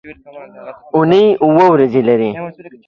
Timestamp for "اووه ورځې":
1.43-2.01